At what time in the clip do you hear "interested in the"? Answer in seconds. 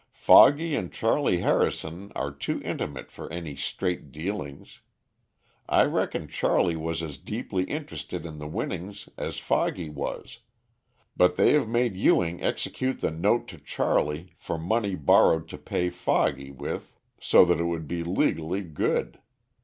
7.65-8.47